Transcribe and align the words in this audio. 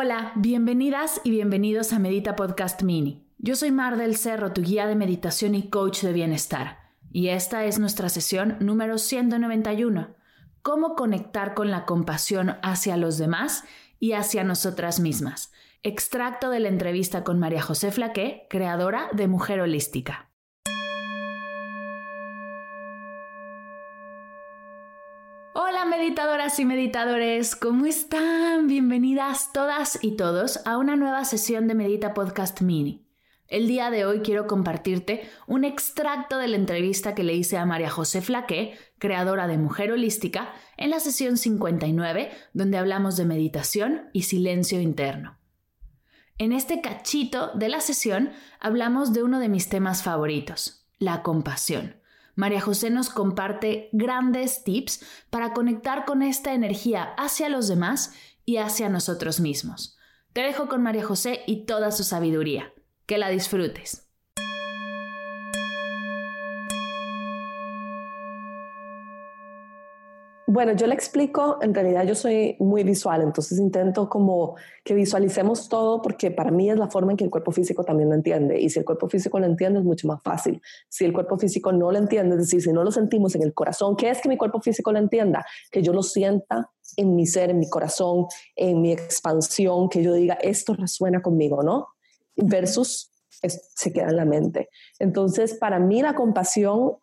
Hola, 0.00 0.30
bienvenidas 0.36 1.20
y 1.24 1.32
bienvenidos 1.32 1.92
a 1.92 1.98
Medita 1.98 2.36
Podcast 2.36 2.84
Mini. 2.84 3.26
Yo 3.38 3.56
soy 3.56 3.72
Mar 3.72 3.96
del 3.96 4.16
Cerro, 4.16 4.52
tu 4.52 4.62
guía 4.62 4.86
de 4.86 4.94
meditación 4.94 5.56
y 5.56 5.70
coach 5.70 6.02
de 6.02 6.12
bienestar. 6.12 6.78
Y 7.10 7.30
esta 7.30 7.64
es 7.64 7.80
nuestra 7.80 8.08
sesión 8.08 8.58
número 8.60 8.98
191. 8.98 10.14
Cómo 10.62 10.94
conectar 10.94 11.52
con 11.54 11.72
la 11.72 11.84
compasión 11.84 12.58
hacia 12.62 12.96
los 12.96 13.18
demás 13.18 13.64
y 13.98 14.12
hacia 14.12 14.44
nosotras 14.44 15.00
mismas. 15.00 15.52
Extracto 15.82 16.50
de 16.50 16.60
la 16.60 16.68
entrevista 16.68 17.24
con 17.24 17.40
María 17.40 17.60
José 17.60 17.90
Flaqué, 17.90 18.46
creadora 18.48 19.08
de 19.14 19.26
Mujer 19.26 19.58
Holística. 19.58 20.28
Hola 25.60 25.77
meditadoras 25.88 26.58
y 26.58 26.66
meditadores, 26.66 27.56
¿cómo 27.56 27.86
están? 27.86 28.66
Bienvenidas 28.66 29.52
todas 29.54 29.98
y 30.02 30.16
todos 30.16 30.60
a 30.66 30.76
una 30.76 30.96
nueva 30.96 31.24
sesión 31.24 31.66
de 31.66 31.74
Medita 31.74 32.12
Podcast 32.12 32.60
Mini. 32.60 33.06
El 33.46 33.66
día 33.68 33.90
de 33.90 34.04
hoy 34.04 34.20
quiero 34.20 34.46
compartirte 34.46 35.30
un 35.46 35.64
extracto 35.64 36.36
de 36.36 36.48
la 36.48 36.56
entrevista 36.56 37.14
que 37.14 37.24
le 37.24 37.34
hice 37.34 37.56
a 37.56 37.64
María 37.64 37.88
José 37.88 38.20
Flaqué, 38.20 38.76
creadora 38.98 39.46
de 39.46 39.56
Mujer 39.56 39.90
Holística, 39.90 40.52
en 40.76 40.90
la 40.90 41.00
sesión 41.00 41.38
59, 41.38 42.32
donde 42.52 42.76
hablamos 42.76 43.16
de 43.16 43.24
meditación 43.24 44.10
y 44.12 44.22
silencio 44.22 44.82
interno. 44.82 45.38
En 46.36 46.52
este 46.52 46.82
cachito 46.82 47.52
de 47.54 47.70
la 47.70 47.80
sesión 47.80 48.32
hablamos 48.60 49.14
de 49.14 49.22
uno 49.22 49.38
de 49.38 49.48
mis 49.48 49.70
temas 49.70 50.02
favoritos, 50.02 50.86
la 50.98 51.22
compasión. 51.22 51.97
María 52.38 52.60
José 52.60 52.90
nos 52.90 53.10
comparte 53.10 53.88
grandes 53.90 54.62
tips 54.62 55.04
para 55.28 55.52
conectar 55.52 56.04
con 56.04 56.22
esta 56.22 56.54
energía 56.54 57.12
hacia 57.18 57.48
los 57.48 57.66
demás 57.66 58.14
y 58.44 58.58
hacia 58.58 58.88
nosotros 58.88 59.40
mismos. 59.40 59.98
Te 60.34 60.42
dejo 60.42 60.68
con 60.68 60.80
María 60.80 61.04
José 61.04 61.42
y 61.48 61.66
toda 61.66 61.90
su 61.90 62.04
sabiduría. 62.04 62.72
Que 63.06 63.18
la 63.18 63.28
disfrutes. 63.28 64.07
Bueno, 70.50 70.72
yo 70.72 70.86
le 70.86 70.94
explico, 70.94 71.58
en 71.60 71.74
realidad 71.74 72.06
yo 72.06 72.14
soy 72.14 72.56
muy 72.58 72.82
visual, 72.82 73.20
entonces 73.20 73.58
intento 73.58 74.08
como 74.08 74.56
que 74.82 74.94
visualicemos 74.94 75.68
todo 75.68 76.00
porque 76.00 76.30
para 76.30 76.50
mí 76.50 76.70
es 76.70 76.78
la 76.78 76.88
forma 76.88 77.12
en 77.12 77.18
que 77.18 77.24
el 77.24 77.28
cuerpo 77.28 77.52
físico 77.52 77.84
también 77.84 78.08
lo 78.08 78.14
entiende 78.14 78.58
y 78.58 78.70
si 78.70 78.78
el 78.78 78.86
cuerpo 78.86 79.10
físico 79.10 79.38
lo 79.38 79.44
entiende 79.44 79.80
es 79.80 79.84
mucho 79.84 80.08
más 80.08 80.22
fácil. 80.22 80.62
Si 80.88 81.04
el 81.04 81.12
cuerpo 81.12 81.36
físico 81.36 81.70
no 81.70 81.92
lo 81.92 81.98
entiende, 81.98 82.36
es 82.36 82.40
decir, 82.40 82.62
si 82.62 82.72
no 82.72 82.82
lo 82.82 82.90
sentimos 82.90 83.34
en 83.34 83.42
el 83.42 83.52
corazón, 83.52 83.94
¿qué 83.94 84.08
es 84.08 84.22
que 84.22 84.30
mi 84.30 84.38
cuerpo 84.38 84.58
físico 84.62 84.90
lo 84.90 84.98
entienda? 84.98 85.44
Que 85.70 85.82
yo 85.82 85.92
lo 85.92 86.02
sienta 86.02 86.70
en 86.96 87.14
mi 87.14 87.26
ser, 87.26 87.50
en 87.50 87.58
mi 87.58 87.68
corazón, 87.68 88.24
en 88.56 88.80
mi 88.80 88.90
expansión, 88.90 89.90
que 89.90 90.02
yo 90.02 90.14
diga, 90.14 90.38
esto 90.40 90.72
resuena 90.72 91.20
conmigo, 91.20 91.62
¿no? 91.62 91.88
versus 92.38 93.12
se 93.28 93.92
queda 93.92 94.08
en 94.08 94.16
la 94.16 94.24
mente. 94.24 94.70
Entonces, 94.98 95.54
para 95.54 95.78
mí 95.78 96.00
la 96.00 96.14
compasión, 96.14 96.96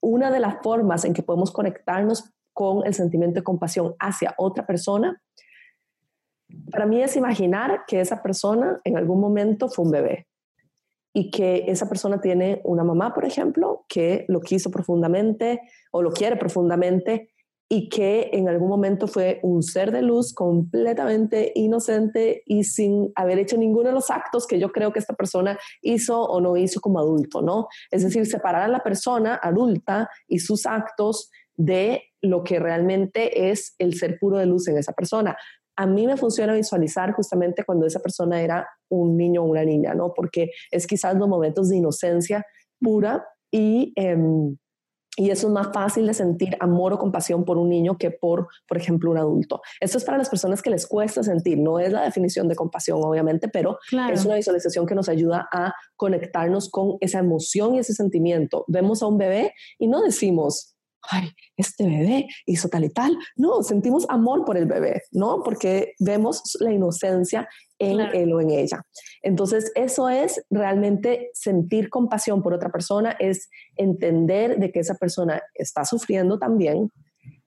una 0.00 0.30
de 0.30 0.40
las 0.40 0.62
formas 0.62 1.04
en 1.06 1.14
que 1.14 1.22
podemos 1.22 1.50
conectarnos 1.50 2.33
con 2.54 2.86
el 2.86 2.94
sentimiento 2.94 3.40
de 3.40 3.44
compasión 3.44 3.94
hacia 3.98 4.34
otra 4.38 4.64
persona, 4.64 5.20
para 6.70 6.86
mí 6.86 7.02
es 7.02 7.16
imaginar 7.16 7.82
que 7.86 8.00
esa 8.00 8.22
persona 8.22 8.80
en 8.84 8.96
algún 8.96 9.20
momento 9.20 9.68
fue 9.68 9.84
un 9.84 9.90
bebé 9.90 10.28
y 11.12 11.30
que 11.30 11.64
esa 11.68 11.88
persona 11.88 12.20
tiene 12.20 12.60
una 12.64 12.84
mamá, 12.84 13.14
por 13.14 13.24
ejemplo, 13.24 13.84
que 13.88 14.24
lo 14.28 14.40
quiso 14.40 14.70
profundamente 14.70 15.60
o 15.92 16.02
lo 16.02 16.10
quiere 16.10 16.36
profundamente 16.36 17.34
y 17.68 17.88
que 17.88 18.30
en 18.32 18.48
algún 18.48 18.68
momento 18.68 19.06
fue 19.06 19.40
un 19.42 19.62
ser 19.62 19.90
de 19.90 20.02
luz 20.02 20.34
completamente 20.34 21.52
inocente 21.54 22.42
y 22.46 22.64
sin 22.64 23.10
haber 23.14 23.38
hecho 23.38 23.56
ninguno 23.56 23.88
de 23.88 23.94
los 23.94 24.10
actos 24.10 24.46
que 24.46 24.58
yo 24.58 24.70
creo 24.70 24.92
que 24.92 24.98
esta 24.98 25.14
persona 25.14 25.58
hizo 25.80 26.20
o 26.22 26.40
no 26.40 26.56
hizo 26.56 26.80
como 26.80 26.98
adulto, 26.98 27.42
¿no? 27.42 27.68
Es 27.90 28.02
decir, 28.02 28.26
separar 28.26 28.62
a 28.62 28.68
la 28.68 28.82
persona 28.82 29.36
adulta 29.42 30.10
y 30.28 30.40
sus 30.40 30.66
actos 30.66 31.30
de 31.56 32.02
lo 32.24 32.42
que 32.42 32.58
realmente 32.58 33.50
es 33.50 33.74
el 33.78 33.94
ser 33.94 34.18
puro 34.18 34.38
de 34.38 34.46
luz 34.46 34.66
en 34.68 34.78
esa 34.78 34.92
persona. 34.92 35.36
A 35.76 35.86
mí 35.86 36.06
me 36.06 36.16
funciona 36.16 36.54
visualizar 36.54 37.12
justamente 37.12 37.64
cuando 37.64 37.86
esa 37.86 38.00
persona 38.00 38.40
era 38.40 38.66
un 38.88 39.16
niño 39.16 39.42
o 39.42 39.46
una 39.46 39.64
niña, 39.64 39.94
¿no? 39.94 40.14
Porque 40.14 40.50
es 40.70 40.86
quizás 40.86 41.16
los 41.16 41.28
momentos 41.28 41.68
de 41.68 41.76
inocencia 41.76 42.44
pura 42.80 43.26
y... 43.50 43.92
Em, 43.96 44.56
y 45.16 45.30
eso 45.30 45.46
es 45.46 45.52
más 45.52 45.68
fácil 45.72 46.08
de 46.08 46.14
sentir 46.14 46.56
amor 46.58 46.92
o 46.92 46.98
compasión 46.98 47.44
por 47.44 47.56
un 47.56 47.68
niño 47.68 47.96
que 47.96 48.10
por, 48.10 48.48
por 48.66 48.76
ejemplo, 48.76 49.12
un 49.12 49.18
adulto. 49.18 49.60
Esto 49.80 49.98
es 49.98 50.04
para 50.04 50.18
las 50.18 50.28
personas 50.28 50.60
que 50.60 50.70
les 50.70 50.88
cuesta 50.88 51.22
sentir. 51.22 51.58
No 51.58 51.78
es 51.78 51.92
la 51.92 52.02
definición 52.02 52.48
de 52.48 52.56
compasión, 52.56 52.98
obviamente, 53.00 53.46
pero 53.46 53.78
es 54.12 54.24
una 54.24 54.34
visualización 54.34 54.86
que 54.86 54.96
nos 54.96 55.08
ayuda 55.08 55.48
a 55.52 55.72
conectarnos 55.94 56.68
con 56.68 56.96
esa 57.00 57.20
emoción 57.20 57.76
y 57.76 57.78
ese 57.78 57.92
sentimiento. 57.94 58.64
Vemos 58.66 59.04
a 59.04 59.06
un 59.06 59.16
bebé 59.16 59.54
y 59.78 59.86
no 59.86 60.02
decimos, 60.02 60.73
ay, 61.10 61.30
este 61.56 61.84
bebé 61.84 62.28
hizo 62.46 62.68
tal 62.68 62.84
y 62.84 62.90
tal. 62.90 63.16
No, 63.36 63.62
sentimos 63.62 64.06
amor 64.08 64.44
por 64.44 64.56
el 64.56 64.66
bebé, 64.66 65.02
¿no? 65.12 65.42
Porque 65.42 65.94
vemos 65.98 66.42
la 66.60 66.72
inocencia 66.72 67.48
en 67.78 68.00
él 68.00 68.32
o 68.32 68.40
en 68.40 68.50
ella. 68.50 68.82
Entonces, 69.22 69.72
eso 69.74 70.08
es 70.08 70.44
realmente 70.50 71.30
sentir 71.34 71.90
compasión 71.90 72.42
por 72.42 72.54
otra 72.54 72.70
persona, 72.70 73.16
es 73.18 73.48
entender 73.76 74.58
de 74.58 74.70
que 74.70 74.80
esa 74.80 74.94
persona 74.94 75.42
está 75.54 75.84
sufriendo 75.84 76.38
también, 76.38 76.90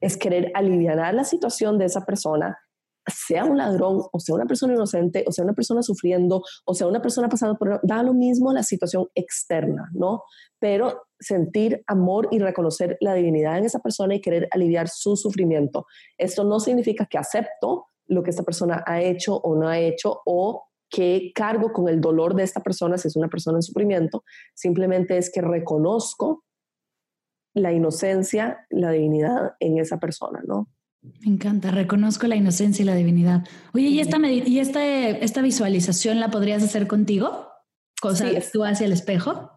es 0.00 0.16
querer 0.16 0.50
aliviar 0.54 1.14
la 1.14 1.24
situación 1.24 1.78
de 1.78 1.86
esa 1.86 2.04
persona, 2.04 2.58
sea 3.06 3.44
un 3.44 3.58
ladrón, 3.58 4.02
o 4.12 4.20
sea 4.20 4.34
una 4.34 4.46
persona 4.46 4.74
inocente, 4.74 5.24
o 5.26 5.32
sea 5.32 5.44
una 5.44 5.54
persona 5.54 5.82
sufriendo, 5.82 6.42
o 6.64 6.74
sea 6.74 6.86
una 6.86 7.02
persona 7.02 7.28
pasando 7.28 7.56
por... 7.56 7.80
Da 7.82 8.02
lo 8.02 8.14
mismo 8.14 8.52
la 8.52 8.62
situación 8.62 9.08
externa, 9.14 9.90
¿no? 9.92 10.22
Pero 10.58 11.04
sentir 11.18 11.82
amor 11.86 12.28
y 12.30 12.38
reconocer 12.38 12.96
la 13.00 13.14
divinidad 13.14 13.58
en 13.58 13.64
esa 13.64 13.80
persona 13.80 14.14
y 14.14 14.20
querer 14.20 14.48
aliviar 14.50 14.88
su 14.88 15.16
sufrimiento. 15.16 15.86
Esto 16.18 16.44
no 16.44 16.60
significa 16.60 17.06
que 17.06 17.18
acepto 17.18 17.86
lo 18.06 18.22
que 18.22 18.30
esta 18.30 18.42
persona 18.42 18.82
ha 18.86 19.00
hecho 19.00 19.36
o 19.36 19.56
no 19.56 19.68
ha 19.68 19.78
hecho 19.78 20.20
o 20.24 20.64
que 20.90 21.32
cargo 21.34 21.72
con 21.72 21.88
el 21.88 22.00
dolor 22.00 22.34
de 22.34 22.42
esta 22.42 22.60
persona 22.60 22.98
si 22.98 23.08
es 23.08 23.16
una 23.16 23.28
persona 23.28 23.58
en 23.58 23.62
sufrimiento, 23.62 24.24
simplemente 24.54 25.16
es 25.16 25.32
que 25.32 25.40
reconozco 25.40 26.44
la 27.54 27.72
inocencia, 27.72 28.66
la 28.68 28.90
divinidad 28.90 29.54
en 29.58 29.78
esa 29.78 29.98
persona, 29.98 30.42
¿no? 30.46 30.68
Me 31.02 31.32
encanta, 31.32 31.72
reconozco 31.72 32.28
la 32.28 32.36
inocencia 32.36 32.82
y 32.82 32.86
la 32.86 32.94
divinidad. 32.94 33.44
Oye, 33.74 33.88
¿y 33.88 34.00
esta, 34.00 34.18
y 34.30 34.58
esta 34.60 35.42
visualización 35.42 36.20
la 36.20 36.30
podrías 36.30 36.62
hacer 36.62 36.86
contigo? 36.86 37.48
Cosa 38.00 38.28
sí, 38.28 38.36
tú 38.52 38.64
hacia 38.64 38.86
el 38.86 38.92
espejo. 38.92 39.50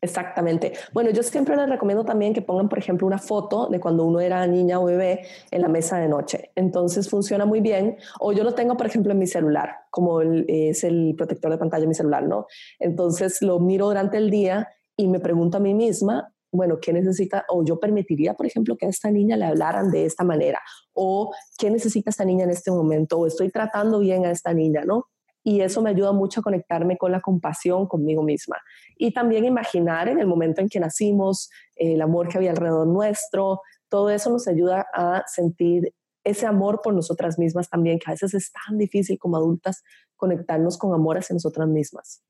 Exactamente. 0.00 0.74
Bueno, 0.92 1.10
yo 1.10 1.24
siempre 1.24 1.56
les 1.56 1.68
recomiendo 1.68 2.04
también 2.04 2.32
que 2.32 2.42
pongan, 2.42 2.68
por 2.68 2.78
ejemplo, 2.78 3.04
una 3.06 3.18
foto 3.18 3.66
de 3.68 3.80
cuando 3.80 4.04
uno 4.04 4.20
era 4.20 4.46
niña 4.46 4.78
o 4.78 4.84
bebé 4.84 5.26
en 5.50 5.62
la 5.62 5.68
mesa 5.68 5.98
de 5.98 6.08
noche. 6.08 6.52
Entonces 6.54 7.10
funciona 7.10 7.44
muy 7.44 7.60
bien. 7.60 7.96
O 8.20 8.32
yo 8.32 8.44
lo 8.44 8.54
tengo, 8.54 8.76
por 8.76 8.86
ejemplo, 8.86 9.10
en 9.10 9.18
mi 9.18 9.26
celular, 9.26 9.74
como 9.90 10.20
es 10.22 10.84
el 10.84 11.14
protector 11.16 11.50
de 11.50 11.58
pantalla 11.58 11.80
de 11.80 11.88
mi 11.88 11.94
celular, 11.94 12.22
¿no? 12.22 12.46
Entonces 12.78 13.42
lo 13.42 13.58
miro 13.58 13.88
durante 13.88 14.18
el 14.18 14.30
día 14.30 14.68
y 14.96 15.08
me 15.08 15.18
pregunto 15.18 15.56
a 15.56 15.60
mí 15.60 15.74
misma, 15.74 16.32
bueno, 16.50 16.78
¿qué 16.80 16.92
necesita? 16.92 17.44
O 17.48 17.64
yo 17.64 17.78
permitiría, 17.78 18.34
por 18.34 18.46
ejemplo, 18.46 18.76
que 18.76 18.86
a 18.86 18.88
esta 18.88 19.10
niña 19.10 19.36
le 19.36 19.44
hablaran 19.44 19.90
de 19.90 20.04
esta 20.04 20.24
manera. 20.24 20.60
O 20.94 21.32
¿qué 21.58 21.70
necesita 21.70 22.10
esta 22.10 22.24
niña 22.24 22.44
en 22.44 22.50
este 22.50 22.70
momento? 22.70 23.18
O 23.18 23.26
estoy 23.26 23.50
tratando 23.50 23.98
bien 23.98 24.24
a 24.24 24.30
esta 24.30 24.54
niña, 24.54 24.84
¿no? 24.84 25.06
y 25.48 25.62
eso 25.62 25.80
me 25.80 25.88
ayuda 25.88 26.12
mucho 26.12 26.40
a 26.40 26.42
conectarme 26.42 26.98
con 26.98 27.10
la 27.10 27.22
compasión 27.22 27.86
conmigo 27.86 28.22
misma. 28.22 28.58
Y 28.98 29.14
también 29.14 29.46
imaginar 29.46 30.08
en 30.08 30.18
el 30.18 30.26
momento 30.26 30.60
en 30.60 30.68
que 30.68 30.78
nacimos, 30.78 31.48
el 31.74 32.02
amor 32.02 32.28
que 32.28 32.36
había 32.36 32.50
alrededor 32.50 32.86
nuestro, 32.86 33.62
todo 33.88 34.10
eso 34.10 34.30
nos 34.30 34.46
ayuda 34.46 34.86
a 34.92 35.24
sentir 35.26 35.94
ese 36.22 36.44
amor 36.44 36.80
por 36.82 36.92
nosotras 36.92 37.38
mismas 37.38 37.70
también, 37.70 37.98
que 37.98 38.10
a 38.10 38.12
veces 38.12 38.34
es 38.34 38.52
tan 38.52 38.76
difícil 38.76 39.18
como 39.18 39.38
adultas 39.38 39.82
conectarnos 40.16 40.76
con 40.76 40.92
amor 40.92 41.16
hacia 41.16 41.32
nosotras 41.32 41.66
mismas. 41.66 42.22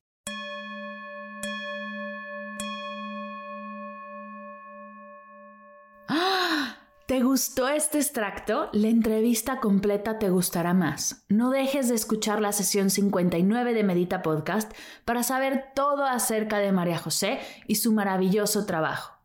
¿Te 7.09 7.23
gustó 7.23 7.71
este 7.71 7.97
extracto? 7.97 8.69
La 8.75 8.89
entrevista 8.89 9.61
completa 9.61 10.19
te 10.19 10.29
gustará 10.29 10.75
más. 10.75 11.25
No 11.31 11.49
dejes 11.49 11.89
de 11.89 11.95
escuchar 11.95 12.43
la 12.43 12.53
sesión 12.53 12.91
59 12.91 13.73
de 13.73 13.83
Medita 13.83 14.21
Podcast 14.21 14.71
para 15.07 15.23
saber 15.23 15.69
todo 15.75 16.05
acerca 16.05 16.59
de 16.59 16.71
María 16.71 16.99
José 16.99 17.39
y 17.67 17.77
su 17.77 17.95
maravilloso 17.95 18.67
trabajo. 18.67 19.23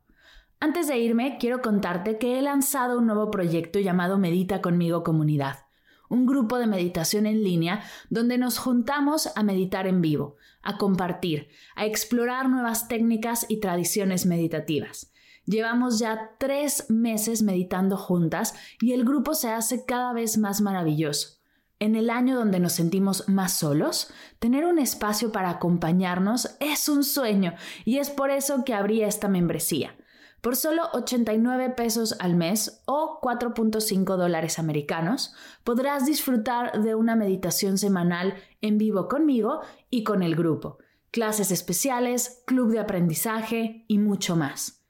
Antes 0.61 0.87
de 0.87 0.97
irme, 0.97 1.35
quiero 1.41 1.61
contarte 1.61 2.17
que 2.17 2.39
he 2.39 2.41
lanzado 2.41 2.99
un 2.99 3.05
nuevo 3.05 3.29
proyecto 3.29 3.81
llamado 3.81 4.17
Medita 4.17 4.61
conmigo 4.61 5.03
Comunidad, 5.03 5.65
un 6.07 6.25
grupo 6.25 6.59
de 6.59 6.67
meditación 6.67 7.25
en 7.25 7.43
línea 7.43 7.83
donde 8.09 8.37
nos 8.37 8.59
juntamos 8.59 9.29
a 9.35 9.43
meditar 9.43 9.87
en 9.87 9.99
vivo, 9.99 10.37
a 10.61 10.77
compartir, 10.77 11.49
a 11.75 11.85
explorar 11.85 12.47
nuevas 12.47 12.87
técnicas 12.87 13.45
y 13.49 13.59
tradiciones 13.59 14.25
meditativas. 14.25 15.11
Llevamos 15.45 15.99
ya 15.99 16.31
tres 16.37 16.89
meses 16.89 17.41
meditando 17.41 17.97
juntas 17.97 18.55
y 18.79 18.93
el 18.93 19.03
grupo 19.03 19.33
se 19.33 19.49
hace 19.49 19.85
cada 19.85 20.13
vez 20.13 20.37
más 20.37 20.61
maravilloso. 20.61 21.39
En 21.79 21.95
el 21.95 22.09
año 22.09 22.35
donde 22.37 22.61
nos 22.61 22.73
sentimos 22.73 23.27
más 23.27 23.51
solos, 23.51 24.09
tener 24.39 24.63
un 24.65 24.79
espacio 24.79 25.33
para 25.33 25.49
acompañarnos 25.49 26.55
es 26.61 26.87
un 26.87 27.03
sueño 27.03 27.55
y 27.83 27.97
es 27.97 28.09
por 28.09 28.31
eso 28.31 28.63
que 28.63 28.73
abrí 28.73 29.01
esta 29.01 29.27
membresía. 29.27 29.97
Por 30.39 30.55
solo 30.55 30.83
89 30.93 31.71
pesos 31.71 32.15
al 32.19 32.35
mes 32.35 32.81
o 32.85 33.19
4.5 33.21 34.17
dólares 34.17 34.59
americanos, 34.59 35.33
podrás 35.63 36.05
disfrutar 36.05 36.81
de 36.83 36.95
una 36.95 37.15
meditación 37.15 37.77
semanal 37.77 38.35
en 38.61 38.77
vivo 38.77 39.09
conmigo 39.09 39.61
y 39.89 40.03
con 40.03 40.21
el 40.21 40.35
grupo, 40.35 40.79
clases 41.11 41.51
especiales, 41.51 42.43
club 42.45 42.71
de 42.71 42.79
aprendizaje 42.79 43.85
y 43.87 43.99
mucho 43.99 44.35
más. 44.35 44.82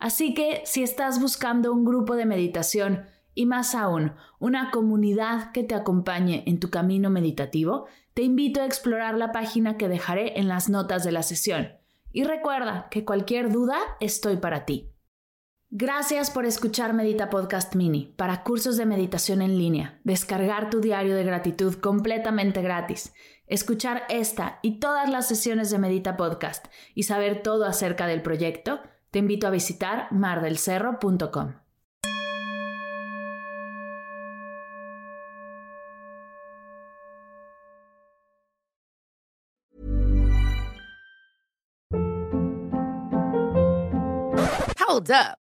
Así 0.00 0.32
que 0.32 0.62
si 0.64 0.82
estás 0.82 1.20
buscando 1.20 1.72
un 1.72 1.84
grupo 1.84 2.16
de 2.16 2.24
meditación 2.24 3.04
y 3.34 3.44
más 3.44 3.74
aún 3.74 4.14
una 4.38 4.70
comunidad 4.70 5.52
que 5.52 5.62
te 5.62 5.74
acompañe 5.74 6.42
en 6.46 6.58
tu 6.58 6.70
camino 6.70 7.10
meditativo, 7.10 7.86
te 8.14 8.22
invito 8.22 8.62
a 8.62 8.66
explorar 8.66 9.16
la 9.16 9.30
página 9.30 9.76
que 9.76 9.88
dejaré 9.88 10.40
en 10.40 10.48
las 10.48 10.70
notas 10.70 11.04
de 11.04 11.12
la 11.12 11.22
sesión. 11.22 11.74
Y 12.12 12.24
recuerda 12.24 12.88
que 12.90 13.04
cualquier 13.04 13.52
duda 13.52 13.78
estoy 14.00 14.38
para 14.38 14.64
ti. 14.64 14.90
Gracias 15.68 16.30
por 16.30 16.46
escuchar 16.46 16.94
Medita 16.94 17.30
Podcast 17.30 17.76
Mini 17.76 18.12
para 18.16 18.42
cursos 18.42 18.76
de 18.76 18.86
meditación 18.86 19.42
en 19.42 19.56
línea, 19.56 20.00
descargar 20.02 20.68
tu 20.68 20.80
diario 20.80 21.14
de 21.14 21.22
gratitud 21.22 21.74
completamente 21.74 22.62
gratis, 22.62 23.12
escuchar 23.46 24.02
esta 24.08 24.58
y 24.62 24.80
todas 24.80 25.08
las 25.08 25.28
sesiones 25.28 25.70
de 25.70 25.78
Medita 25.78 26.16
Podcast 26.16 26.66
y 26.94 27.04
saber 27.04 27.42
todo 27.42 27.66
acerca 27.66 28.08
del 28.08 28.22
proyecto 28.22 28.80
te 29.10 29.18
invito 29.18 29.46
a 29.46 29.50
visitar 29.50 30.08
mardelcerro.com. 30.12 31.54
Hold 44.90 45.10
up. 45.10 45.38